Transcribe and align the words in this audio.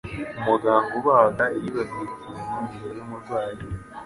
Umuganga 0.39 0.75
ubaga 0.99 1.45
yibagiwe 1.61 2.03
ikintu 2.09 2.67
imbere 2.73 2.97
yumurwayi. 2.99 3.61